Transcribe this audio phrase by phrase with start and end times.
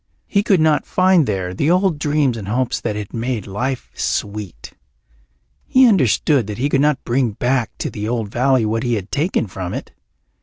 [0.25, 4.73] He could not find there the old dreams and hopes that had made life sweet.
[5.67, 9.11] He understood that he could not bring back to the old valley what he had
[9.11, 9.91] taken from it.